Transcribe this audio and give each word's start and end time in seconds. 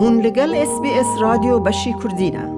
هون 0.00 0.20
لگل 0.20 0.54
اس 0.54 0.80
بی 0.82 0.90
اس 0.90 1.06
رادیو 1.20 1.58
بشی 1.58 1.94
کردینه 2.02 2.54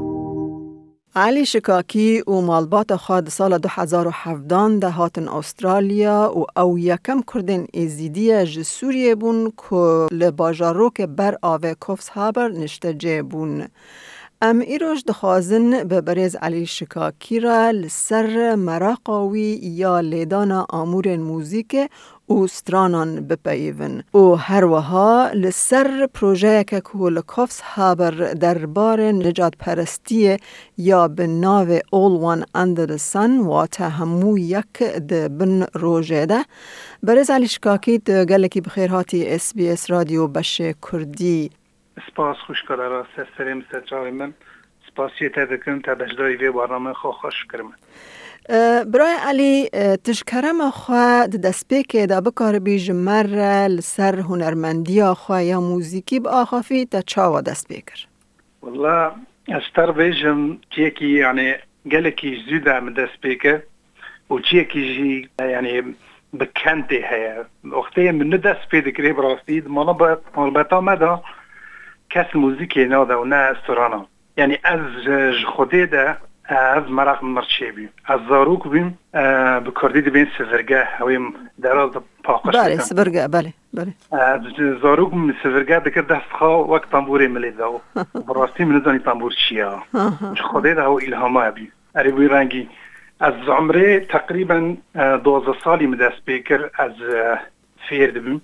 علی 1.16 1.46
شکاکی 1.46 2.22
و 2.26 2.40
مالبات 2.40 2.96
خود 2.96 3.28
سال 3.28 3.58
2017 3.58 4.78
ده 4.78 4.90
هاتن 4.90 5.28
استرالیا 5.28 6.32
و 6.36 6.60
او 6.60 6.78
یکم 6.78 7.22
کردن 7.34 7.66
ایزیدی 7.72 8.46
جسوریه 8.46 9.14
بون 9.14 9.52
که 9.70 10.06
لباجاروک 10.12 11.00
بر 11.00 11.36
آوه 11.42 11.74
کفس 11.88 12.08
هابر 12.08 12.48
نشته 12.48 12.94
جه 12.94 13.22
بون. 13.22 13.68
ام 14.42 14.58
ایروش 14.58 15.04
دخوازن 15.06 15.84
به 15.84 16.00
بریز 16.00 16.36
علی 16.36 16.66
شکاکی 16.66 17.40
را 17.40 17.70
لسر 17.70 18.54
مراقاوی 18.54 19.60
یا 19.62 20.00
لیدان 20.00 20.52
آمور 20.52 21.16
موزیک 21.16 21.76
او 22.30 22.46
سترانان 22.46 23.26
بپیون 23.28 24.02
او 24.12 24.36
هر 24.36 24.64
وها 24.64 25.30
لسر 25.34 26.08
پروژه 26.14 26.64
که 26.64 26.80
که 26.80 26.98
لکوفس 26.98 27.60
هابر 27.60 28.10
دربار 28.40 29.00
نجات 29.00 29.54
پرستی 29.58 30.36
یا 30.78 31.08
به 31.08 31.26
ناو 31.26 31.78
All 31.78 32.14
One 32.32 32.42
Under 32.42 32.86
the 32.90 32.98
Sun 33.12 33.46
و 33.46 33.66
همو 33.84 34.38
یک 34.38 34.78
ده 35.08 35.28
بن 35.28 35.66
روژه 35.74 36.26
ده. 36.26 36.44
بریز 37.02 37.30
علی 37.30 37.48
شکاکی 37.48 37.98
ده 37.98 38.24
گلکی 38.24 38.60
بخیر 38.60 38.90
هاتی 38.90 39.28
اس 39.28 39.54
بی 39.54 39.68
اس 39.68 39.90
رادیو 39.90 40.26
بش 40.26 40.62
کردی. 40.92 41.50
سپاس 42.10 42.36
خوشکاره 42.46 42.88
را 42.88 43.06
سریم 43.38 43.64
سترار 43.68 44.10
من. 44.10 44.34
سپاسی 44.90 45.28
تا 45.28 45.44
دکن 45.44 45.80
تا 45.80 45.94
بجداری 45.94 46.36
وی 46.36 46.50
برنامه 46.50 46.92
خو 46.92 47.10
خوش 47.10 47.46
کرم 47.52 47.72
برای 48.92 49.14
علی 49.26 49.68
تشکرم 50.04 50.70
خوا 50.70 51.26
دست 51.26 51.68
پیکه 51.68 52.06
دا 52.06 52.20
بکار 52.20 52.58
بیج 52.58 52.90
مر 52.90 53.26
لسر 53.68 54.20
هنرمندی 54.20 55.02
خوا 55.04 55.42
یا 55.42 55.60
موزیکی 55.60 56.20
با 56.20 56.30
آخافی 56.30 56.86
تا 56.86 57.00
چاوا 57.00 57.40
دست 57.40 57.68
پیکر 57.68 58.06
والله 58.62 59.10
اشتر 59.48 59.92
بیجم 59.92 60.58
چیکی 60.70 61.08
یعنی 61.08 61.54
گلکی 61.90 62.44
زوده 62.50 62.80
من 62.80 62.92
دست 62.92 63.20
پیکه 63.22 63.62
و 64.30 64.38
چیکی 64.38 64.94
جی 64.94 65.28
یعنی 65.40 65.94
بکنته 66.40 66.96
هیا 67.10 67.44
وقتی 67.64 68.10
من 68.10 68.30
دست 68.30 68.68
پیده 68.70 68.92
کری 68.92 69.12
براستی 69.12 69.60
مالا 69.60 70.18
مالبتا 70.36 70.80
مدا 70.80 71.22
کس 72.10 72.26
موزیکی 72.34 72.84
ناده 72.84 73.14
و 73.14 73.24
نه 73.24 73.36
استرانا 73.36 74.06
یعنی 74.36 74.58
از 74.64 74.80
خودی 75.46 75.86
ده 75.86 76.16
از 76.50 76.90
مرق 76.90 77.24
مرچی 77.24 77.70
بیم. 77.72 77.88
از 78.04 78.20
زاروک 78.28 78.68
بیم 78.68 78.98
آه، 79.14 79.60
بکردید 79.60 80.08
بین 80.08 80.26
سزرگه 80.38 80.84
هاویم 80.98 81.34
در 81.62 81.78
از 81.78 81.90
پاکش 82.24 82.56
بله 82.56 82.76
سزرگه 82.78 83.28
بله 83.28 83.52
زاروک 84.82 85.10
بیم 85.10 85.36
سزرگه 85.42 85.78
دکر 85.78 86.00
دست 86.00 86.32
خواه 86.38 86.70
وقت 86.70 86.90
تنبوری 86.90 87.26
ملید 87.26 87.56
دو 87.56 87.80
براستی 88.28 88.64
من 88.64 88.78
دانی 88.78 88.98
تنبور 88.98 89.32
چی 89.48 89.60
ها 89.60 89.82
چه 90.36 90.42
خودی 90.42 90.74
ده 90.74 90.88
الهام 90.88 91.36
ها 91.36 91.50
بیم 91.50 91.72
اری 91.94 92.10
بوی 92.10 92.28
رنگی. 92.28 92.68
از 93.20 93.34
عمره 93.48 94.00
تقریبا 94.00 94.74
آه، 94.96 95.16
دوازه 95.16 95.52
سالی 95.64 95.86
مدست 95.86 96.24
بیکر 96.24 96.70
از 96.74 96.90
آه، 96.90 97.38
فیرد 97.88 98.24
بیم 98.24 98.42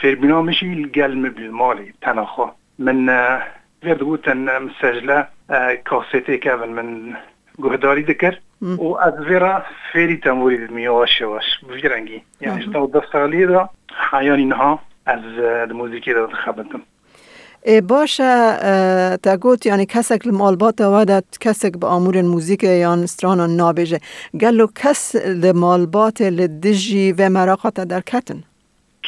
فیرد 0.00 0.20
بینا 0.20 0.42
میشی 0.42 0.84
گل 0.84 1.14
مبیم 1.14 1.50
مالی 1.50 1.94
تنخواه 2.02 2.56
من 2.78 3.38
فیرد 3.82 3.98
بودن 3.98 4.58
مسجله 4.58 5.26
کاسیتی 5.84 6.38
که 6.38 6.52
من 6.54 7.16
گوهداری 7.58 8.04
دەکرد 8.10 8.38
و 8.62 8.94
ئەزێرا 9.02 9.54
فێری 9.92 10.18
تەموری 10.24 10.58
میەوەشەوەش 10.76 11.48
بژرەنگی 11.68 12.20
یانیشتا 12.40 12.78
و 12.82 12.92
دە 12.94 13.02
ساڵیدا 13.12 13.62
حیانی 14.10 14.46
نها 14.52 14.72
ئەز 15.06 15.24
موزیکی 15.78 16.12
دە 16.14 16.22
خەبتم 16.44 16.82
باشە 17.90 18.32
تا 19.22 19.36
گوت 19.36 19.66
یعنی 19.66 19.86
کەسێک 19.86 20.22
لە 20.28 20.32
مالباتەوە 20.40 21.02
دەت 21.12 21.28
کەسێک 21.44 21.74
بە 21.80 21.86
ئامورن 21.92 22.26
موزیکە 22.34 22.72
یان 22.84 23.06
سترانان 23.06 23.52
نابێژە 23.60 23.98
گەل 24.42 24.60
و 24.60 24.66
کەس 24.80 25.02
لە 25.42 25.52
مالباتێ 25.64 26.28
لە 26.38 26.46
دژی 26.64 27.14
وێ 27.18 27.28
مەراقاتە 27.36 27.84
دەرکەتن 27.92 28.40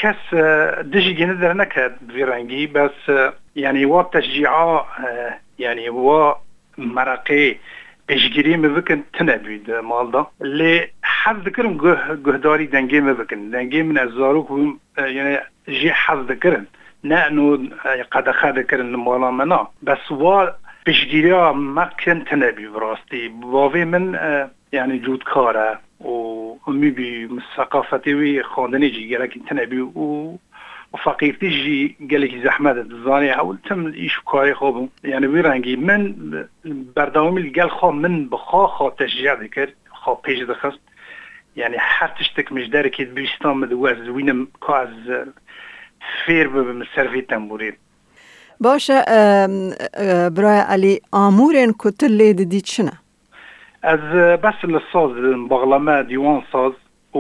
کەس 0.00 0.22
آه، 0.32 0.82
دژی 0.92 1.14
گەنە 1.18 1.34
دەر 1.42 1.54
نەکرد 1.62 1.94
ڕەنگی 2.30 2.64
بەس 2.74 2.98
آه، 3.08 3.32
یعنی 3.54 3.84
وا 3.84 4.10
تەژیعا 4.14 4.70
آه، 4.78 5.32
یعنی 5.58 5.88
وا 5.88 6.22
مەرەقی 6.96 7.48
پیشگیری 8.06 8.56
می 8.56 8.68
بکن 8.68 9.04
تنه 9.12 9.36
بید 9.36 9.70
مال 9.70 10.10
دا 10.10 10.30
لی 10.40 10.80
حض 11.24 11.36
دکرم 11.36 11.78
گه 11.78 12.16
گهداری 12.26 12.66
دنگی 12.66 13.00
می 13.00 13.12
بکن 13.12 13.48
دنگی 13.50 13.82
من 13.82 13.98
از 13.98 14.10
زارو 14.10 14.42
کنم 14.42 14.80
یعنی 14.98 15.36
جی 15.68 15.92
حض 16.06 16.26
دکرم 16.26 16.66
نه 17.04 17.28
نو 17.28 17.56
قدخه 18.12 18.52
دکرم 18.52 18.96
مالا 18.96 19.30
منا 19.30 19.68
بس 19.86 20.10
وار 20.10 20.54
پیشگیری 20.84 21.30
ها 21.30 21.52
مکن 21.52 22.24
تنه 22.24 22.50
بید 22.52 22.72
براستی 22.72 23.28
من 23.84 24.18
یعنی 24.72 24.98
جودکاره 24.98 25.78
و 26.00 26.08
امی 26.66 26.90
بی 26.90 27.28
ثقافتی 27.56 28.14
وی 28.14 28.42
خاندنی 28.42 28.90
جی 28.90 29.08
گرکی 29.08 29.40
تنه 29.48 29.66
بید 29.66 29.92
فقير 31.02 31.34
تجي 31.34 31.96
قالك 32.10 32.44
زحمة 32.44 32.70
الزاني 32.70 33.38
اول 33.38 33.58
تم 33.68 33.86
ایش 33.86 34.20
کاری 34.24 34.54
خوبم 34.54 34.88
يعني 35.04 35.26
ويرانجي 35.26 35.76
من 35.76 36.14
برداومي 36.96 37.50
قال 37.50 37.70
خو 37.70 37.90
من 37.90 38.28
بخا 38.28 38.66
خو 38.66 38.88
تشجيع 38.88 39.34
دکر 39.34 39.68
خو 39.90 40.14
پیش 40.14 40.42
دخست 40.42 40.80
يعني 41.56 41.78
حتى 41.78 42.24
شتك 42.24 42.52
مش 42.52 42.68
دارك 42.68 43.02
بيستان 43.02 43.56
مدواز 43.56 44.08
وينم 44.08 44.48
كاز 44.66 45.24
فير 46.26 46.48
بمسرفي 46.48 47.20
تنبورين. 47.20 47.76
باشا 48.60 49.04
براي 50.28 50.58
علي 50.58 51.00
آمورين 51.14 51.72
كتل 51.72 52.32
دي 52.32 52.60
تشنا 52.60 52.92
از 53.84 54.38
بس 54.40 54.64
للصوز 54.64 55.12
بغلامه 55.48 56.02
ديوان 56.02 56.42
صوز. 56.52 56.72
و 57.14 57.18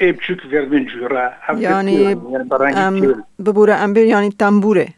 ایبچوک 0.00 0.38
وردن 0.52 0.84
جورا 0.86 1.30
یعنی 1.58 2.14
ببوره 3.46 3.74
ام 3.74 3.96
یعنی 3.96 4.30
تنبوره 4.30 4.88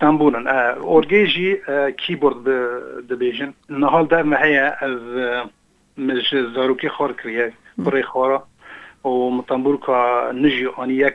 تنبورن 0.00 0.46
اه 0.46 0.78
اورگیجی 0.78 1.56
کیبورد 1.96 2.44
دبیجن 3.10 3.54
نهال 3.70 4.06
در 4.06 4.22
مهیا 4.22 4.72
از 4.80 5.00
مش 5.98 6.34
زاروکی 6.54 6.88
خور 6.88 7.12
کریه 7.12 7.52
برای 7.78 8.02
خورا 8.02 8.46
و 9.04 9.30
متنبور 9.30 9.76
که 9.86 9.92
نجی 10.38 10.66
آنی 10.66 10.94
یک 10.94 11.14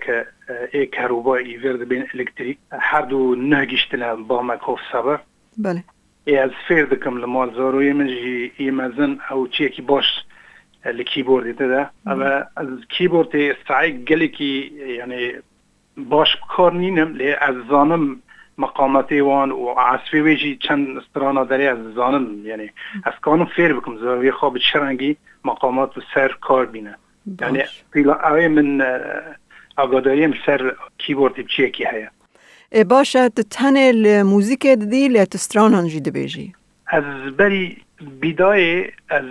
ای 0.73 0.87
کهربایی 0.87 1.57
ورد 1.57 1.87
بین 1.87 2.05
الکتریک 2.13 2.57
هر 2.71 3.01
دو 3.01 3.35
نه 3.35 3.65
گشتن 3.65 4.23
با 4.23 4.41
مکوف 4.41 4.79
سبر 4.91 5.19
بله. 5.57 5.83
ای 6.25 6.37
از 6.37 6.49
فیر 6.67 6.85
دکم 6.85 7.17
لمال 7.17 7.53
زاروی 7.53 7.93
من 7.93 8.09
ای 8.57 8.71
مزن 8.71 9.17
او 9.31 9.47
چیکی 9.47 9.81
باش 9.81 10.05
الكيبورد 10.85 11.57
ده 11.57 11.91
اما 12.07 12.47
الكيبورد 12.57 13.35
استعي 13.35 14.05
قالكي 14.09 14.61
يعني 14.77 15.41
باش 15.97 16.37
کار 16.57 16.73
نینم 16.73 17.15
لی 17.15 17.33
از 17.33 17.55
زانم 17.69 18.21
مقاماتی 18.57 19.19
وان 19.19 19.51
و 19.51 19.69
عصفی 19.69 20.19
ویجی 20.19 20.55
چند 20.55 20.97
استرانا 20.97 21.43
داری 21.43 21.67
از 21.67 21.77
زانم 21.95 22.45
یعنی 22.45 22.69
از 23.03 23.13
کانم 23.21 23.45
فیر 23.45 23.73
بکم 23.73 23.97
زاویه 23.97 24.31
خواب 24.31 24.57
شرنگی 24.57 25.17
مقامات 25.45 25.97
و 25.97 26.01
سر 26.13 26.35
کار 26.41 26.65
بینه 26.65 26.95
یعنی 27.41 27.63
پیلا 27.93 28.13
اوی 28.13 28.47
من 28.47 28.85
آگاداریم 29.77 30.33
سر 30.45 30.75
کی 30.97 31.15
هیا 31.91 32.09
باشه 32.89 33.29
تن 33.29 33.77
الموزیک 33.77 34.67
دی 34.67 35.07
لیت 35.07 35.35
استرانان 35.35 35.87
جیده 35.87 36.11
بیجی 36.11 36.53
از 36.87 37.03
بری 37.37 37.77
بداية 38.21 38.93
از 39.11 39.23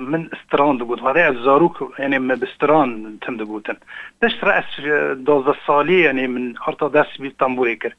من 0.00 0.30
استران 0.32 0.76
دقوت 0.78 1.02
هذا 1.02 1.28
از 1.28 1.34
زاروك 1.34 1.94
يعني 1.98 2.18
من 2.18 2.34
بستران 2.34 3.18
تم 3.22 3.36
دقوتن 3.36 3.76
دشت 4.22 4.44
رأس 4.44 4.80
دوز 5.14 5.48
الصالي 5.48 6.00
يعني 6.00 6.26
من 6.26 6.54
أرتا 6.68 6.88
دس 6.88 7.16
بيطنبوري 7.20 7.76
كر 7.76 7.94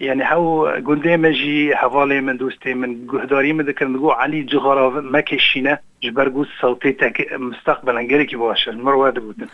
يعني 0.00 0.24
هاو 0.24 0.66
قندي 0.66 1.16
مجي 1.16 1.76
حوالي 1.76 2.20
من 2.20 2.36
دوستي 2.36 2.74
من 2.74 3.06
قهداري 3.06 3.52
من 3.52 3.64
ذكر 3.64 3.88
نقول 3.88 4.12
علي 4.12 4.42
جغرا 4.42 5.00
ما 5.00 5.20
كشينا 5.20 5.78
جبرقو 6.02 6.44
صوتي 6.60 6.92
تك 6.92 7.32
مستقبلا 7.32 8.00
غيرك 8.00 8.34
باش 8.34 8.68
المروه 8.68 9.10
دقوتن 9.10 9.46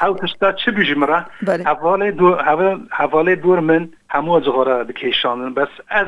هاو 0.00 0.16
تشتا 0.16 0.56
شبي 0.56 0.82
جمرة 0.82 1.26
حوالي 1.48 2.10
دور 2.10 2.42
حوالي 2.90 3.34
دور 3.34 3.60
من 3.60 3.88
همو 4.10 4.38
جغرا 4.38 4.82
دكيشان 4.82 5.54
بس 5.54 5.68
از 5.90 6.06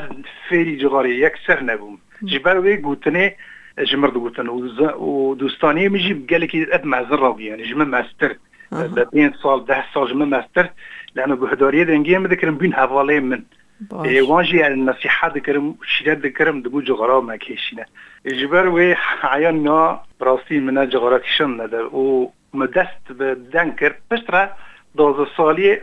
فيري 0.48 0.76
جغاري 0.76 1.20
يكسر 1.20 1.62
نبوم. 1.62 1.98
جي 2.24 2.38
بروي 2.38 2.82
قوتني 2.82 3.36
جمرد 3.78 4.14
قوتن 4.14 4.48
ودوستاني 4.98 5.88
ميجي 5.88 6.14
بقالك 6.14 6.56
اب 6.56 6.86
مع 6.86 7.02
زراوي 7.02 7.46
يعني 7.46 7.62
جمع 7.62 7.84
مع 7.84 8.02
ستر 8.02 8.36
بين 9.12 9.32
صال 9.32 9.64
ده 9.64 9.84
صال 9.94 10.08
جمع 10.08 10.24
مع 10.24 10.46
ستر 10.50 10.70
لانه 11.14 11.34
بهداريه 11.36 11.82
دنجي 11.82 12.18
مذكر 12.18 12.50
بين 12.50 12.74
هفالي 12.74 13.20
من. 13.20 13.42
وانجي 14.02 14.56
يعني 14.56 14.74
النصيحة 14.74 15.28
ذكرم 15.28 15.74
شداد 15.84 16.26
ذكرم 16.26 16.62
دبو 16.62 16.80
جغرا 16.80 17.20
ما 17.20 17.36
كيشينا 17.36 17.84
جبر 18.26 18.68
وي 18.68 18.96
عينا 19.22 20.02
براسي 20.20 20.60
منا 20.60 20.84
جغرا 20.84 21.18
كشن 21.18 21.50
ندر 21.50 21.86
و 21.86 22.32
مدست 22.54 23.04
بدنكر 23.10 23.96
بشترا 24.10 24.56
دوز 24.94 25.28
صالي 25.36 25.80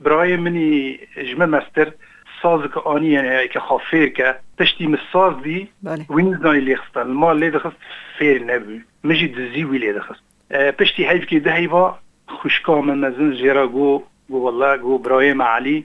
براي 0.00 0.36
مني 0.36 1.00
جمع 1.18 1.46
مستر 1.46 1.92
الصاز 2.38 2.70
كأني 2.70 3.48
که 3.48 3.58
كخفير 3.58 4.34
تشتي 4.58 4.86
من 4.86 4.94
الصاز 4.94 5.42
دي 5.42 5.68
وين 6.08 6.38
زاني 6.42 6.58
اللي 6.58 6.76
خصت 6.76 6.96
المال 6.96 7.30
اللي 7.30 7.50
دخلت 7.50 7.74
فير 8.18 8.36
النبي 8.36 8.82
ماشي 9.04 9.26
دزي 9.26 9.64
ويلي 9.64 9.92
دخلت 9.92 10.18
بشتي 10.50 11.08
هيف 11.08 11.24
كي 11.24 11.38
دهيبا 11.38 11.98
خشكا 12.28 12.72
من 12.72 13.00
مزن 13.00 13.32
جيرا 13.32 13.66
گو 13.66 14.02
جو 14.30 14.38
والله 14.38 14.98
برای 14.98 15.34
معالی 15.34 15.44
علي 15.44 15.84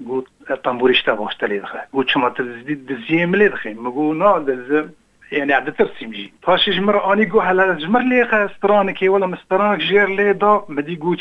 جو 0.00 0.24
طنبوريش 0.64 1.02
تابوش 1.02 1.34
تلي 1.34 1.58
دخل 1.58 1.78
جو 1.94 2.02
تشما 2.02 2.28
تزدي 2.28 2.74
دزي 2.74 3.26
لی 3.26 3.48
دخه 3.48 3.74
مگو 3.74 4.12
نا 4.12 4.38
دز 4.38 4.88
يعني 5.32 5.52
عاد 5.52 5.72
ترسم 5.72 6.10
جي 6.10 6.32
باش 6.48 6.70
جمر 6.70 7.12
اني 7.12 7.24
جو 7.24 7.40
هلا 7.40 7.74
جمر 7.74 8.00
لي 8.00 8.48
سترانك 8.56 8.98
ولا 9.02 9.26
مسترانك 9.26 9.78
جير 9.78 10.08
لي 10.08 10.32
دا 10.32 10.62
مدي 10.68 10.94
جو 10.94 11.16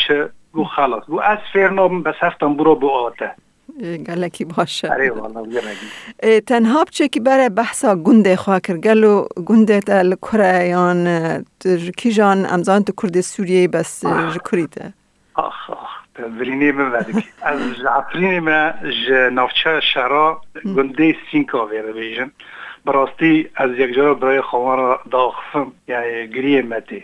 جو 0.56 0.64
خلاص. 0.64 1.10
جو 1.10 1.20
اسفير 1.20 1.70
نوم 1.70 2.04
بس 2.04 2.16
هفتن 2.20 2.56
برو 2.56 2.76
بو 2.76 2.90
اوته 2.90 3.32
گلکی 3.82 4.46
باشه. 4.46 4.90
اه، 6.24 6.40
تنها 6.40 6.84
بچه 6.84 7.08
که 7.08 7.20
برای 7.20 7.50
بحثا 7.50 7.96
گنده 7.96 8.36
خواه 8.36 8.60
کر 8.60 8.78
گلو 8.78 9.26
گنده 9.46 9.80
تل 9.80 10.16
کره 10.16 10.68
یان 10.68 11.46
کی 11.98 12.12
جان 12.12 12.46
امزان 12.46 12.84
تو 12.84 12.94
کرد 13.02 13.22
سوریه 13.22 13.68
بس 13.68 14.06
آه. 14.06 14.34
جکریته 14.36 14.94
آخ 15.34 15.70
آخ 15.70 15.90
برینی 16.40 16.72
من 16.72 16.92
بعدك 16.92 17.24
از 17.42 17.62
عفرینی 17.86 18.40
ما 18.40 18.74
ج 19.08 19.12
نافچه 19.12 19.80
شرا 19.94 20.42
گنده 20.66 21.16
سینکا 21.32 21.66
ویره 21.66 21.92
بیجن 21.94 22.32
براستی 22.86 23.50
از 23.56 23.72
یک 23.72 23.96
جا 23.96 24.14
برای 24.14 24.42
خوان 24.42 24.98
داخفم 25.12 25.72
یعنی 25.88 26.28
گریه 26.28 26.62
متی 26.62 27.04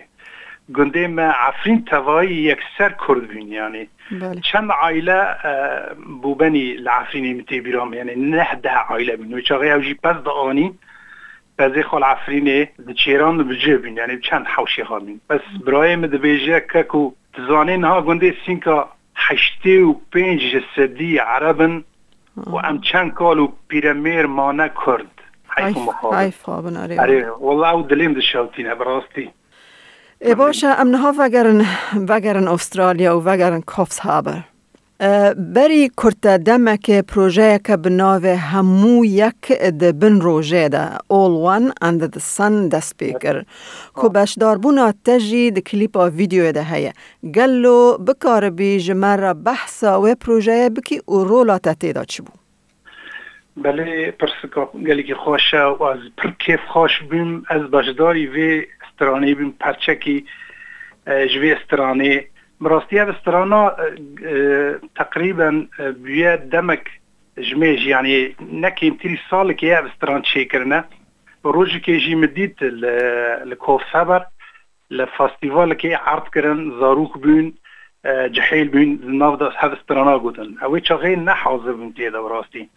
گنده 0.75 1.07
ما 1.07 1.21
عفرین 1.21 1.85
توایی 1.85 2.33
یک 2.33 2.59
سر 2.77 2.95
کرد 3.07 3.27
بین 3.27 3.47
یعنی 3.51 3.87
بله. 4.11 4.41
چند 4.41 4.71
عائله 4.71 5.13
اه، 5.13 5.93
بوبني 6.21 6.75
العفريني 6.75 7.33
متي 7.33 7.59
بيرام 7.59 7.93
يعني 7.93 8.15
نحده 8.15 8.71
عائله 8.71 9.15
بين 9.15 9.33
وشاغي 9.33 9.73
اوجي 9.73 9.99
بس 10.03 10.15
دقاني 10.15 10.75
بزي 11.59 11.83
خال 11.83 12.03
عفريني 12.03 12.69
دچيران 12.79 13.43
بجيبين 13.43 13.97
يعني 13.97 14.15
بچند 14.15 14.45
حوشي 14.45 14.83
خالين 14.83 15.19
بس 15.29 15.41
براي 15.65 15.95
مدبيجا 15.95 16.59
كاكو 16.59 17.13
تزانين 17.33 17.85
ها 17.85 17.99
گنده 17.99 18.33
سينكا 18.45 18.89
حشتي 19.15 19.81
و 19.81 19.93
پنج 20.11 20.39
جسدي 20.55 21.19
عربن 21.19 21.83
و 22.37 22.55
ام 22.57 22.81
چند 22.81 23.13
کالو 23.13 23.51
پیرمیر 23.67 24.25
مانه 24.25 24.69
کرد. 24.85 25.11
حیف 25.57 25.77
و 25.77 26.31
فابن 26.31 26.77
آره. 26.77 27.01
آره 27.01 27.31
والله 27.31 27.69
او 27.69 27.81
دلیم 27.81 28.13
دشاوتینه 28.13 28.75
براستی. 28.75 29.29
ای 30.21 30.35
باشه 30.35 30.67
امنها 30.67 31.13
وگرن 31.19 31.65
وگرن 32.09 32.47
استرالیا 32.47 33.19
و 33.19 33.23
وگرن 33.23 33.61
کافس 33.61 33.99
هابر 33.99 34.43
بری 35.55 35.89
کرتا 35.97 36.37
دمک 36.37 36.91
پروژه 36.91 37.59
که 37.65 37.77
بناوه 37.77 38.35
همو 38.35 39.05
یک 39.05 39.51
د 39.79 39.99
بن 39.99 40.21
روژه 40.21 40.69
ده 40.69 40.97
All 40.97 41.33
One 41.55 41.71
and 41.85 42.01
the 42.01 42.19
Sun 42.19 42.69
ده 42.71 42.79
سپیکر 42.79 43.43
که 44.01 44.09
بشدار 44.09 44.57
بونا 44.57 44.93
تجی 45.05 45.51
ده 45.51 45.61
کلیپا 45.61 46.09
ویدیو 46.09 46.51
ده 46.51 46.63
هیا 46.63 46.91
گلو 47.35 47.97
بکار 47.97 48.49
بی 48.49 48.79
جمر 48.79 49.33
بحثا 49.33 50.01
و 50.01 50.15
پروژه 50.15 50.69
بکی 50.69 51.01
او 51.05 51.23
رولا 51.23 51.59
چی 52.07 52.21
بو 52.21 52.31
بله 53.57 54.11
پرسکا 54.11 54.65
گلی 54.65 55.03
که 55.03 55.15
خوشه 55.15 55.63
و 55.63 55.83
از 55.83 55.99
پر 56.17 56.31
کیف 56.39 56.59
خوش 56.67 56.91
بیم 57.09 57.43
از 57.49 57.71
باشداری 57.71 58.27
وی 58.27 58.65
استرانی 58.98 59.34
بیم 59.34 59.50
پرچکی 59.60 60.24
اه، 61.08 61.26
جوی 61.26 61.52
استرانی 61.52 62.20
براستی 62.60 62.98
هذا 62.98 63.10
استرانا 63.10 63.68
اه، 63.68 63.94
اه، 64.24 64.80
تقريبا 64.96 65.68
اه، 65.80 65.90
بيا 65.90 66.36
دمك 66.36 66.90
جميج 67.38 67.86
يعني 67.86 68.36
نكي 68.40 68.90
متري 68.90 69.18
سال 69.30 69.52
كي 69.52 69.74
هذا 69.74 69.86
استران 69.86 70.24
شيكرنا 70.24 70.84
روج 71.44 71.76
كي 71.76 71.98
جي 71.98 72.14
مديت 72.14 72.56
الكوف 72.62 73.82
سبر 73.92 74.24
الفستيفال 74.92 75.74
كي 75.74 75.94
عرض 75.94 76.28
كرن 76.28 76.80
زاروك 76.80 77.18
بين 77.18 77.54
اه، 78.04 78.26
جحيل 78.26 78.68
بين 78.68 79.18
نافدا 79.18 79.52
هذا 79.58 79.74
استرانا 79.74 80.16
قوتن 80.16 80.58
اوي 80.62 80.84
شغيل 80.84 81.24
نحوز 81.24 81.68
بنتي 81.68 82.08
هذا 82.08 82.20
براستي 82.20 82.68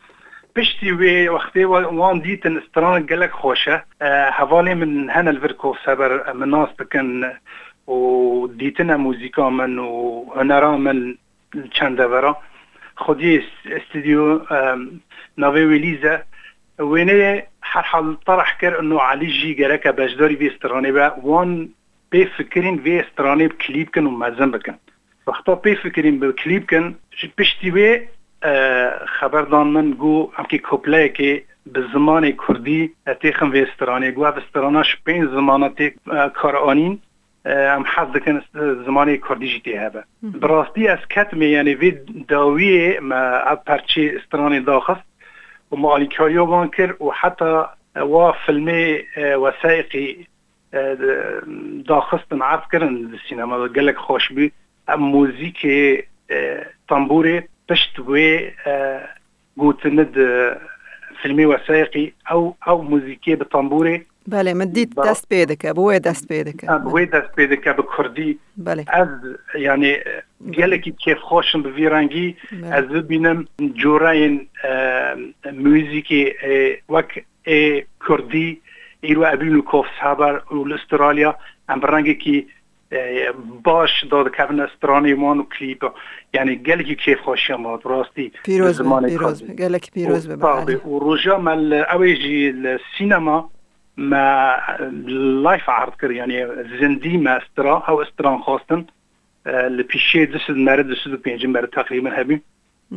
پشتی 0.56 0.90
وی 0.90 1.28
وقتی 1.28 1.64
وان 1.64 2.19
دیتن 2.19 2.56
استران 2.56 3.02
گلک 3.02 3.31
خوشة. 3.31 3.82
آه، 4.02 4.31
حوالی 4.31 4.75
من 4.75 5.10
هن 5.10 5.28
الورکو 5.28 5.75
سبر 5.84 6.28
آه، 6.28 6.32
مناس 6.32 6.69
بکن 6.78 7.25
و 7.88 8.46
دیتن 8.46 8.94
موزیکا 8.96 9.50
من 9.50 9.78
و 9.78 10.25
هنرا 10.37 10.76
من 10.76 11.14
چند 11.70 11.96
برا 11.96 12.37
خودی 12.96 13.43
استودیو 13.66 14.40
نوی 15.38 15.64
ویلیزه. 15.64 16.22
وینه 16.78 17.46
هر 17.62 17.82
حال 17.82 18.16
طرح 18.26 18.58
کر 18.60 18.76
انو 18.76 18.98
علی 18.98 19.32
جی 19.32 19.55
گرکا 19.55 19.93
بجداری 19.93 20.34
وی 20.34 20.48
استرانه 20.48 20.93
با 20.93 21.10
وان 21.22 21.69
بی 22.10 22.25
فکرین 22.25 22.78
وی 22.78 22.98
استرانه 23.00 23.48
کلیب 23.48 23.88
کن 23.94 24.06
و 24.06 24.10
مزم 24.10 24.50
بکن. 24.50 24.75
وقتا 25.26 25.55
بی 25.55 25.75
فکرین 25.75 26.20
بی 26.20 26.32
کلیب 26.32 26.70
کن 26.70 26.94
پشتی 27.38 27.70
وی 27.70 28.00
خبردان 29.06 29.66
من 29.66 29.90
گو 29.90 30.30
ام 30.38 30.44
کی 30.44 30.58
کوپلایکی 30.58 31.42
به 31.66 31.84
زمان 31.92 32.32
کردی 32.48 32.90
تیخم 33.20 33.50
و 33.50 33.56
استرانه 33.56 34.10
گو 34.10 34.24
اف 34.24 34.36
استراناش 34.36 34.96
پین 35.04 35.26
زمانه 35.26 35.68
تی 35.68 35.92
کارانین 36.34 36.98
ام 37.44 37.84
حظ 37.94 38.16
کن 38.24 38.42
زمان 38.86 39.16
کردی 39.16 39.48
جیتی 39.48 39.72
هبه. 39.72 40.04
براستی 40.22 40.88
از 40.88 40.98
کتمه 41.10 41.46
یعنی 41.46 41.74
وی 41.74 41.98
داویه 42.28 43.00
ما 43.00 43.14
اب 43.14 43.64
پرچی 43.64 44.08
استرانه 44.08 44.60
داخست 44.60 45.04
و 45.72 45.76
مالیکاریا 45.76 46.44
بان 46.44 46.68
کر 46.68 47.02
و 47.02 47.10
حتی 47.10 47.62
و 47.96 48.32
فیلمی 48.46 48.98
وسائقی 49.16 50.26
داخستن 51.86 52.42
عرض 52.42 52.60
کرن 52.72 53.18
سینما. 53.28 53.68
گلک 53.68 53.96
خوش 53.96 54.32
بی 54.32 54.52
ام 54.88 55.00
موزیک 55.00 55.66
تنبوره 56.88 57.48
باش 57.68 57.92
تقوي 57.96 58.52
قوت 59.58 59.86
ند 59.86 60.14
فيلمي 61.22 61.46
وثائقي 61.46 62.12
او 62.30 62.56
او 62.68 62.82
موزيكي 62.82 63.34
بالطنبوري 63.34 64.06
بله 64.26 64.54
مديت 64.54 65.00
دست 65.00 65.30
بيدك 65.30 65.66
بوي 65.66 65.98
دست 65.98 66.28
بيدك 66.28 66.70
بوي 66.70 67.04
دست 67.04 67.36
بيدك 67.36 67.68
بكردي 67.68 68.38
بله. 68.56 68.84
از 68.88 69.08
يعني 69.54 69.96
گلکی 70.58 70.94
که 70.98 71.14
خوشم 71.14 71.62
به 71.62 71.70
ویرانگی 71.70 72.36
از 72.72 72.84
ببینم 72.84 73.46
جوراین 73.60 74.48
موزیکی 75.52 76.32
وک 76.88 77.24
کردی 78.08 78.60
ایرو 79.00 79.24
ابینو 79.26 79.62
کوف 79.62 79.86
صحابر 80.00 80.42
و 80.50 80.72
استرالیا 80.74 81.36
ام 81.69 81.81
برنگی 81.81 82.14
که 82.14 82.44
باش 83.65 84.05
داد 84.05 84.29
کبن 84.29 84.61
استرانی 84.61 85.15
مان 85.15 85.39
و 85.39 85.43
کلیپ 85.43 85.84
یعنی 86.34 86.56
گلکی 86.56 86.94
کیف 86.94 87.20
خوشم 87.20 87.67
آد 87.67 87.81
راستی 87.87 88.32
پیروز 88.44 88.77
زمان 88.77 89.08
پیروز 89.08 89.41
کردی. 89.41 89.53
به 89.53 89.69
گلک 89.69 89.91
پیروز 89.93 90.29
به 90.29 90.37
و 90.37 90.65
بله 90.65 90.81
روجا 90.84 91.39
مال 91.39 91.72
اویجی 91.72 92.49
السينما 92.49 93.51
ما 93.96 94.56
لايف 95.44 95.70
عرض 95.70 95.93
كر 96.01 96.11
يعني 96.11 96.46
زندي 96.81 97.17
ما 97.17 97.31
استرا 97.31 97.84
او 97.89 98.03
استران 98.03 98.39
خاصتن 98.39 98.84
لبيشي 99.46 100.27
دس 100.27 100.51
المرد 100.51 100.89
دس 100.89 101.08
بينج 101.08 101.46
مرد 101.46 101.69
تقريبا 101.69 102.20
هبي 102.20 102.41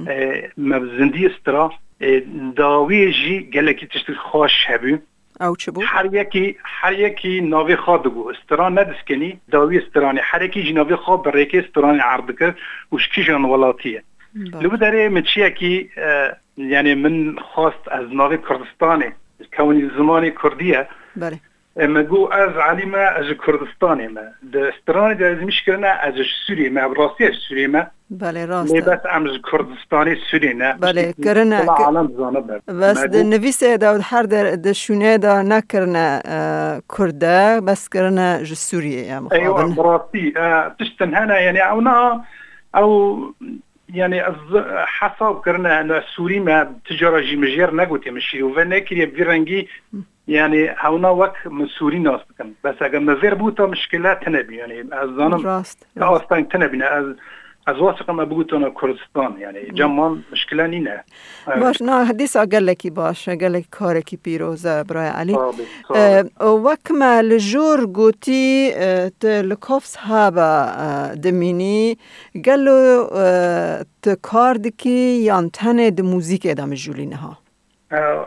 اه، 0.08 0.50
ما 0.58 0.80
زندي 0.98 1.28
استرا. 1.28 1.72
اه، 2.02 2.22
داوی 2.56 3.12
جی 3.12 3.40
گلکی 3.54 3.88
تشتر 3.88 4.14
خوش 4.14 4.66
هبی 4.68 4.98
او 5.42 5.56
چه 5.56 5.72
بو 5.72 5.82
هر 5.86 6.14
یکی 6.14 6.58
هر 6.64 6.94
یکی 6.94 7.42
ناوی 7.42 7.76
خواه 7.76 8.04
دگو 8.04 8.30
استران 8.30 8.80
ندسکنی 8.80 9.40
داوی 9.52 9.78
استرانی. 9.80 10.20
هر 10.24 10.42
یکی 10.42 10.64
جی 10.64 10.74
ناوی 10.74 10.96
خواه 10.96 11.24
بریکی 11.24 11.60
استرانی 11.60 12.00
عرض 12.00 12.36
کرد 12.40 12.56
وش 12.92 13.08
کیشان 13.08 13.46
ولاتیه. 13.46 14.04
لو 14.36 14.70
داره 14.70 15.10
متشي 15.10 15.50
كي 15.50 15.90
آه، 15.98 16.38
يعني 16.58 16.96
من 16.96 17.40
خواست 17.40 17.88
از 17.88 18.14
ناوي 18.14 18.38
كردستاني 18.38 19.14
كوني 19.58 19.90
زماني 19.98 20.32
كردية 20.32 20.88
بله 21.16 21.40
أما 21.84 22.02
جو 22.02 22.26
أز 22.26 22.58
علي 22.58 22.86
ما 22.86 23.20
اج 23.20 23.32
كردستاني 23.34 24.08
ما. 24.08 24.32
دستراني 24.44 25.14
ده 25.14 25.46
مشكلنا 25.46 26.08
أز 26.08 26.14
سوريا 26.48 26.70
ما 26.70 26.88
براسي 26.88 27.32
سوريا 27.50 27.68
ما. 27.68 27.88
بله 28.10 28.46
راست 28.46 28.76
نه 28.76 28.82
بس 28.82 29.00
امج 29.06 29.42
کردستانی 29.52 30.16
سوری 30.32 30.54
نه 30.54 30.74
بله 30.74 31.14
کرنا 31.24 31.58
عالم 31.58 32.12
زانه 32.18 32.40
بس 32.68 33.00
د 33.04 33.16
نویس 33.16 33.64
دا 33.64 34.00
هر 34.02 34.24
در 34.24 34.56
د 34.56 34.72
شونه 34.72 35.18
دا 35.18 35.42
نکرنا 35.42 36.22
آه، 36.26 36.82
کرده 36.98 37.60
بس 37.60 37.90
كرنا 37.90 38.44
ج 38.44 38.54
سوریه 38.54 39.06
یا 39.06 39.20
مخابن. 39.20 39.76
براسی 39.76 40.34
آه، 40.38 40.76
تشتن 40.80 41.14
هنا 41.16 41.40
یعنی 41.40 41.60
أو 41.60 41.82
أو 42.76 43.18
يعني 43.90 44.28
از- 44.30 44.86
حساب 44.88 45.42
كرنا 45.42 45.82
انه 45.82 45.98
السوري 45.98 46.40
ما 46.40 46.76
تجارة 46.90 47.20
جي 47.20 47.36
مجير 47.36 47.74
نقوتي 47.76 48.12
مشي 48.12 48.44
وفنكري 48.44 49.06
بفيرنجي 49.06 49.68
يعني 50.28 50.76
هونا 50.80 51.10
وك 51.10 51.34
من 51.46 51.68
سوري 51.68 52.00
ناس 52.00 52.20
بس 52.64 52.76
اگر 52.82 53.00
مزير 53.00 53.34
بوتا 53.34 53.66
مشكلات 53.66 54.24
تنبي 54.24 54.56
يعني 54.56 54.82
از 54.94 55.10
ظنم 55.10 55.46
راست 55.46 55.88
راست. 55.98 56.24
اصلا 56.24 56.42
تنبي 56.42 56.84
از 56.84 57.16
از 57.68 57.78
واثق 57.78 58.10
ما 58.10 58.26
بگوتون 58.26 58.74
کردستان 58.82 59.40
یعنی 59.40 59.60
جمان 59.74 60.24
مشکل 60.32 60.62
نینه 60.62 61.04
باش 61.62 61.82
نه 61.82 62.06
حدیث 62.06 62.38
گلکی 62.38 62.90
باش 62.90 63.30
گلکی 63.30 63.68
کارکی 63.72 64.18
پیروزه 64.18 64.84
برای 64.84 65.08
علی. 65.08 65.38
وکم 66.40 67.04
لجور 67.04 67.86
گوتی 67.86 68.72
لکوفس 69.24 69.96
هابا 69.96 70.52
دمینی. 71.24 71.98
گلو 72.46 73.08
تکار 74.04 74.54
دکی 74.54 75.00
یان 75.30 75.50
تنه 75.50 75.92
د 75.92 76.02
موزیک 76.02 76.48
ادام 76.50 76.74
جولی 76.74 77.12
ها. 77.12 77.38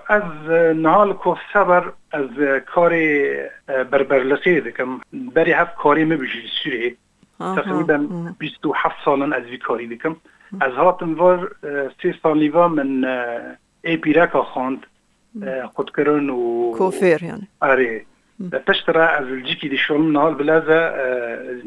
از 0.09 0.51
نهال 0.77 1.13
کوف 1.13 1.39
سبر 1.53 1.93
از 2.13 2.31
کاری 2.75 3.35
بربرلقی 3.67 4.61
دکم. 4.61 5.01
بری 5.35 5.53
هفت 5.53 5.75
کاری 5.75 6.05
مبیشی 6.05 6.43
سوری. 6.63 6.97
تقريبا 7.39 8.35
بيستو 8.41 8.75
حفصالا 8.75 9.39
از 9.39 9.43
فيكاري 9.45 9.87
ديكم 9.87 10.17
از 10.63 10.73
هاتن 10.73 11.15
فور 11.15 11.53
سي 12.03 12.13
ساليفا 12.23 12.67
من 12.67 13.05
اي 13.87 13.97
بيراكا 13.97 14.43
خوند 14.43 14.79
خودكرن 15.75 16.31
و 16.31 16.75
كوفير 16.79 17.23
يعني 17.23 17.49
اري 17.63 18.07
تشترى 18.67 19.03
از 19.03 19.27
الجيكي 19.27 19.69
دي 19.69 19.77
شغل 19.77 20.01
من 20.01 20.17
هال 20.17 20.35
بلازا 20.35 20.95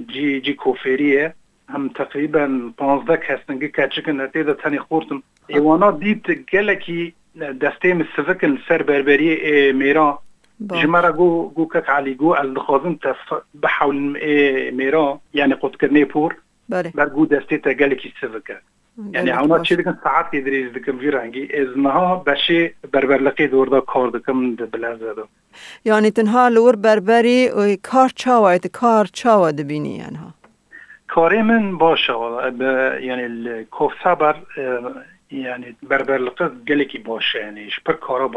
جي 0.10 0.40
جي 0.40 0.54
كوفيريه 0.54 1.36
هم 1.70 1.88
تقريبا 1.88 2.72
15 2.80 3.16
كاسنجي 3.16 3.68
كاتشكن 3.68 4.22
هتيدا 4.22 4.54
تاني 4.54 4.80
خورتم. 4.80 5.22
ايوانا 5.54 5.92
ديت 5.92 6.52
جالكي 6.54 7.14
دستي 7.36 7.94
من 7.94 8.02
السفكن 8.02 8.58
سر 8.68 8.84
بربريه 8.84 9.72
ميران 9.74 10.16
جمرة 10.62 11.10
جو 11.10 11.52
جو 11.58 11.66
كك 11.66 11.90
علي 11.90 12.14
جو 12.14 12.36
الخازن 12.36 13.00
تف 13.00 13.42
بحول 13.54 14.20
ميران 14.72 15.18
يعني 15.34 15.54
قد 15.54 15.76
كرني 15.76 16.04
بور 16.04 16.36
بله. 16.70 16.92
برجو 16.96 17.26
دستي 17.26 17.58
تجلكي 17.58 18.14
سفكه 18.22 18.58
يعني 19.12 19.34
هونا 19.34 19.58
تشي 19.58 19.76
دكن 19.76 19.96
ساعات 20.04 20.34
يدري 20.34 20.70
دكن 20.70 20.98
في 20.98 21.10
رنگي 21.10 21.62
ازنها 21.62 22.24
بشي 22.28 22.76
بربرلقي 22.94 23.48
دوردا 23.48 23.80
کار 23.80 24.10
دکم 24.10 24.56
بلازه 24.56 25.14
دو 25.14 25.26
یعنی 25.86 26.12
تنها 26.12 26.50
لور 26.50 26.76
بربری 26.76 27.50
و 27.50 27.76
کار 27.84 28.10
چاوه 28.10 28.58
کار 28.58 29.06
چاوه 29.06 29.52
دبینی 29.52 29.98
یعنی 29.98 30.18
کاری 31.08 31.42
من 31.42 31.78
باشه 31.78 32.14
یعنی 33.02 33.24
الکوف 33.24 33.94
صبر 34.04 34.36
yani 35.32 35.76
berberlikte 35.84 36.50
gelekî 36.66 37.08
baş 37.08 37.36
e 37.36 37.40
yani 37.40 37.70
ji 37.70 37.84
pir 37.84 38.00
kara 38.00 38.34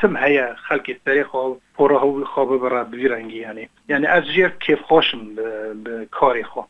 tim 0.00 0.16
heye 0.16 0.46
xelkê 0.68 0.94
serê 1.04 1.24
xwe 1.30 1.58
pora 1.76 1.98
xwe 2.32 2.42
bibire 2.50 2.92
bi 2.92 2.96
vî 3.00 3.10
rengî 3.10 3.38
yani 3.46 3.68
yani 3.88 4.06
ez 4.16 4.24
jê 4.36 4.46
kêfxweşim 4.64 5.22
bi 5.84 5.94
karê 6.18 6.44
xwe 6.52 6.64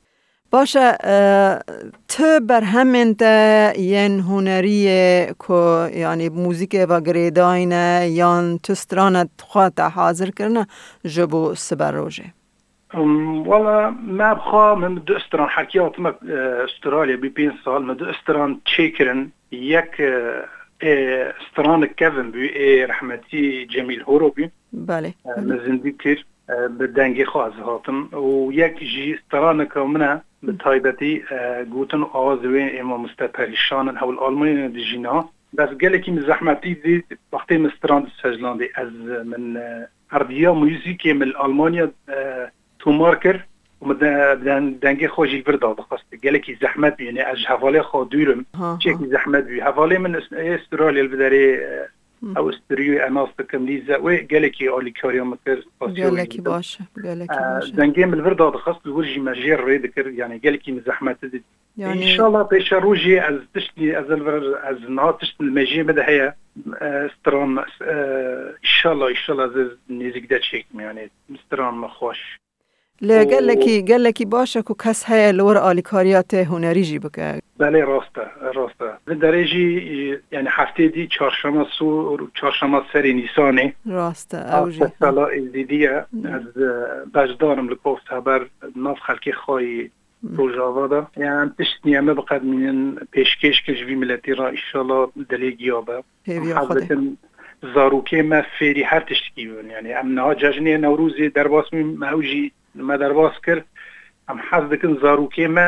باشه 0.52 0.96
تو 2.08 2.40
بر 2.40 2.64
همین 2.74 3.14
تا 3.14 3.72
ین 3.76 4.20
هنریه 4.20 5.34
که 5.46 5.90
یعنی 5.94 6.28
موزیک 6.28 6.86
و 6.88 7.00
گریداین 7.00 7.72
یان 8.20 8.58
تو 8.58 8.74
سترانت 8.74 9.30
خواهد 9.42 9.80
حاضر 9.80 10.30
کرنه 10.30 10.66
جبو 11.04 11.54
سبر 11.54 11.92
روژه. 11.92 12.24
والله 12.94 13.90
ما 13.90 14.34
بخوا 14.34 14.74
من 14.74 14.94
دو 14.94 15.16
استران 15.16 15.48
حكيات 15.48 16.00
ما 16.00 16.14
استراليا 16.68 17.16
ببين 17.16 17.52
سال 17.64 17.82
ما 17.82 17.94
دو 17.94 18.04
استران 18.04 18.60
تشيكرن 18.64 19.30
يك 19.52 19.96
استران 20.82 21.84
كيفن 21.84 22.30
بي 22.30 22.56
اي 22.56 22.84
رحمتي 22.84 23.64
جميل 23.64 24.02
هوروبي 24.02 24.50
بله 24.72 25.12
مزندي 25.26 25.90
كير 25.90 26.26
بدنگی 26.48 27.24
خواز 27.24 27.52
هاتم 27.52 28.08
و 28.12 28.52
یک 28.52 28.78
جی 28.78 29.14
استران 29.14 29.64
کامنا 29.64 30.20
به 30.42 30.52
تایبتی 30.52 31.22
گوتن 31.70 32.02
آواز 32.02 32.44
وین 32.44 32.80
اما 32.80 32.96
مستپریشان 32.96 33.96
هول 33.96 34.18
آلمانی 34.18 34.68
دی 34.68 34.84
جینا 34.84 35.28
بس 35.58 35.68
گلکی 35.68 36.10
مزحمتی 36.10 36.74
دی 36.74 37.04
وقتی 37.32 37.58
مستران 37.58 38.06
سجلاندی 38.22 38.68
از 38.74 38.92
من 39.26 39.60
اردیا 40.12 40.54
موزیکی 40.54 41.12
من 41.12 41.32
المانیا 41.44 41.90
تومار 42.78 43.16
کرد 43.16 43.47
ومدان 43.80 44.78
دنگي 44.78 45.08
خوجي 45.08 45.36
البرد 45.36 45.64
أو 45.64 45.74
بقصد 45.74 46.04
قالك 46.24 46.58
زحمت 46.62 47.00
يعني 47.00 47.32
اج 47.32 47.44
حوالي 47.46 47.82
خو 47.82 48.04
ديرم 48.04 48.44
شيك 48.78 48.96
زحمت 48.96 49.44
بي 49.44 49.64
حوالي 49.64 49.98
من 49.98 50.22
استراليا 50.32 51.02
البداري 51.02 51.60
أو 52.36 52.50
استريو 52.50 53.02
أنا 53.02 53.26
فكم 53.26 53.66
ليزا 53.66 53.96
وي 53.96 54.16
قالك 54.16 54.62
أو 54.62 54.80
لي 54.80 54.90
كوريو 54.90 55.24
متر 55.24 55.64
قالك 55.80 56.40
باش 56.40 56.78
قالك 57.04 57.28
باش 57.28 57.70
دنگي 57.70 58.06
من 58.06 58.14
البرد 58.14 58.40
أو 58.40 58.50
بقصد 58.50 58.88
ورجي 58.88 59.20
ماجير 59.20 59.64
ريدكر 59.64 60.08
يعني 60.08 60.40
قالك 60.44 60.70
زحمت 60.86 61.18
يعني 61.76 62.10
ان 62.10 62.16
شاء 62.16 62.26
الله 62.28 62.42
باش 62.42 62.72
روجي 62.72 63.20
از 63.20 63.40
تشتي 63.54 63.98
از 63.98 64.10
البر 64.10 64.58
از 64.62 64.90
ناتش 64.90 65.36
المجي 65.40 65.82
بدا 65.82 66.08
هي 66.08 66.34
استرام 66.72 67.58
ان 67.58 67.66
شاء 68.62 68.92
الله 68.92 69.08
ان 69.08 69.14
شاء 69.14 69.36
الله 69.36 69.44
از 69.44 69.70
نيزك 69.90 70.26
دا 70.30 70.38
تشيك 70.38 70.66
يعني 70.74 71.10
استرام 71.34 71.88
خوش 71.88 72.38
قال 73.02 73.46
لك 73.46 73.90
قال 73.90 74.02
لك 74.02 74.22
باشه 74.22 74.62
کو 74.62 74.74
کس 74.74 75.04
هی 75.10 75.32
لور 75.32 75.56
آلیکاریات 75.56 76.34
هنری 76.34 76.82
جی 76.82 76.98
بکه. 76.98 77.40
بله 77.58 77.84
راسته 77.84 78.22
راسته. 78.54 79.14
درجی 79.20 80.18
یعنی 80.32 80.48
هفته 80.50 80.88
دی 80.88 81.06
چهارشنبه 81.06 81.66
سو 81.78 82.28
چهارشنبه 82.34 82.82
سر 82.92 83.02
نیسانه. 83.02 83.74
راسته 83.86 84.56
اوجی. 84.58 84.84
سالا 85.00 85.26
ازدیدیه 85.26 86.04
از 86.24 86.42
بجدارم 87.14 87.68
لکوف 87.68 87.98
خبر 88.04 88.46
ناف 88.76 88.98
خلکی 88.98 89.32
خواهی 89.32 89.90
روژاوا 90.36 90.86
دا 90.86 91.06
یعنی 91.16 91.50
تشتنی 91.58 91.94
همه 91.94 92.14
بقد 92.14 92.44
من 92.44 92.96
پیشکش 93.12 93.62
که 93.66 93.74
جوی 93.74 93.94
ملتی 93.94 94.34
را 94.34 94.48
ایشالا 94.48 95.08
دلیگی 95.28 95.64
یابه 95.64 96.02
زاروکه 97.74 98.22
ما 98.22 98.42
فێری 98.58 98.84
هەر 98.84 99.02
تشتکی 99.10 99.46
بن 99.46 99.70
ینی 99.70 99.94
ئەم 99.94 100.06
نها 100.06 100.34
جژنێ 100.34 100.74
نەوروزی 100.84 101.32
دەرباسمی 101.36 101.84
مەوژی 102.02 102.52
مە 102.76 102.96
دەرباس 103.02 103.36
کرد 103.46 103.64
ئەم 104.28 104.38
حەز 104.48 104.64
دکن 104.72 104.94
زاروکێمە 105.02 105.66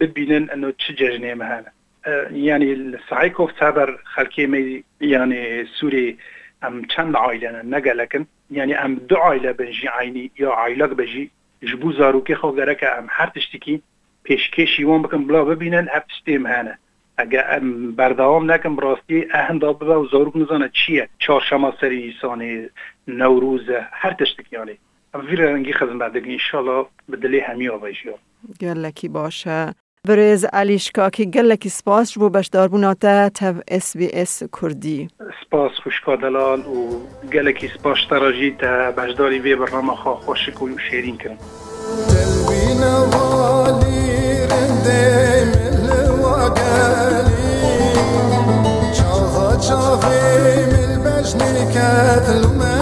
ببینن 0.00 0.44
ئەنە 0.52 0.68
چ 0.82 0.84
جژنێمە 0.98 1.46
هەنە 1.52 1.70
ینی 2.48 2.72
سعی 3.08 3.30
کۆف 3.36 3.50
سابەر 3.60 3.90
خەلکێمە 4.14 4.58
ینی 5.12 5.64
سووری 5.76 6.08
ئەم 6.62 6.74
چەند 6.92 7.14
عیلەنە 7.24 7.62
نەگەلەکن. 7.74 8.24
ینی 8.58 8.74
ئەم 8.80 8.92
دو 9.08 9.16
عیلە 9.28 9.52
بنژی 9.58 9.88
عینی 9.98 10.30
یا 10.42 10.50
عیلک 10.62 10.92
بەژی 11.00 11.26
ji 11.68 11.76
بû 11.82 11.88
zarokê 11.98 12.34
xwe 12.40 12.50
gereke 12.58 12.86
em 12.98 13.06
her 13.16 13.28
tiştekî 13.34 13.74
pêşkêşî 14.26 14.82
wan 14.88 15.04
bikin 15.04 15.22
bila 15.28 15.40
bibînin 15.48 15.86
ev 15.96 16.04
tiştêm 16.10 16.44
hene 16.54 16.74
اگه 17.22 17.60
بردوام 17.98 18.44
نکم 18.50 18.74
راستی 18.86 19.18
اهندا 19.40 19.72
ببه 19.72 19.96
و 19.96 20.06
زاروک 20.12 20.36
نزانه 20.36 20.68
چیه 20.68 21.08
چهارشنبه 21.18 21.72
سری 21.80 21.98
نیسانه 22.06 22.70
نوروزه 23.08 23.86
هر 23.92 24.12
تشتک 24.12 24.52
یعنی. 24.52 24.78
رنگی 25.26 25.72
خزم 25.72 26.08
دیگه 26.08 26.32
انشالله 26.32 26.86
به 27.08 27.16
دلی 27.16 27.40
همی 27.40 27.68
آبایشی 27.68 28.08
گلکی 28.60 29.08
باشه. 29.08 29.74
برز 30.08 30.44
علیشکا 30.44 31.10
که 31.10 31.24
گلکی 31.24 31.68
سپاس 31.68 32.18
رو 32.18 32.30
بشدار 32.30 32.68
بوناته 32.68 33.30
تف 33.34 33.60
اس 33.68 33.96
بی 33.96 34.08
اس 34.12 34.42
کردی. 34.62 35.08
سپاس 35.44 35.72
خوشکا 35.82 36.16
دلال 36.16 36.60
و 36.60 37.00
گلکی 37.32 37.68
سپاس 37.68 37.98
تراجی 38.10 38.50
تا 38.50 38.90
بشداری 38.90 39.38
وی 39.38 39.56
برنامه 39.56 39.94
خواه 39.94 40.20
خوشک 40.20 40.62
و 40.62 40.78
شیرین 40.90 41.18
البشن 51.08 51.72
كاتل 51.74 52.44
ومش 52.44 52.77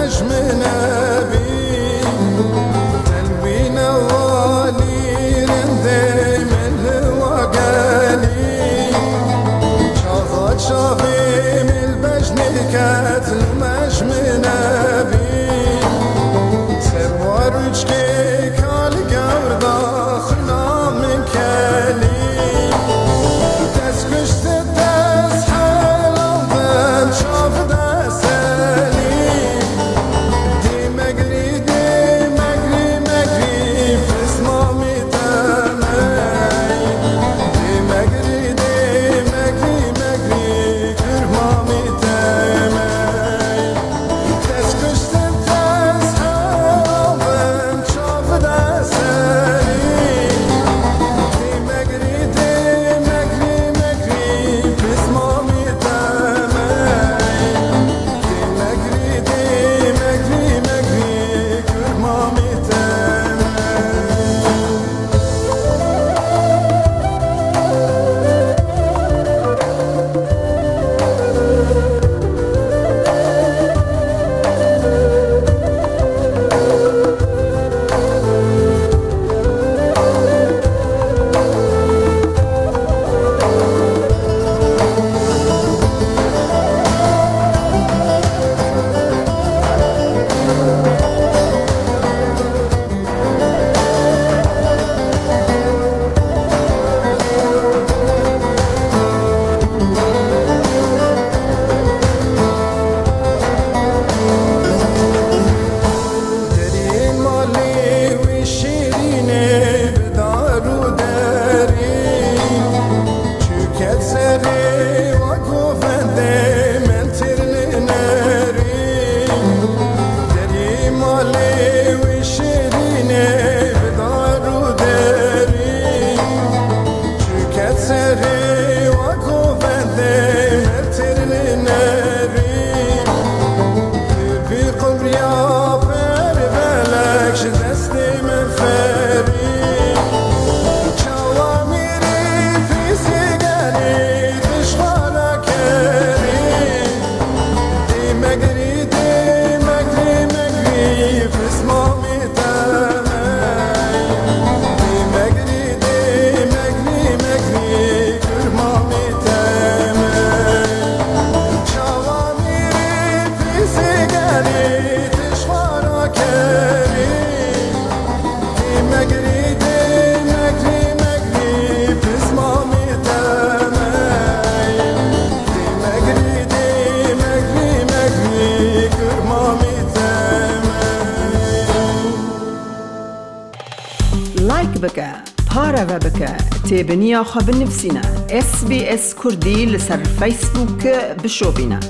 تابنيا 186.76 187.22
خبن 187.22 187.62
نفسنا 187.62 188.00
اس 188.30 188.64
بي 188.64 188.94
اس 188.94 189.14
كردي 189.14 189.66
لسر 189.66 190.04
فيسبوك 190.04 190.86
بشوبنا 191.24 191.80